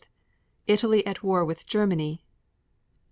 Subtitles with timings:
[0.65, 2.23] Italy at war with Germany.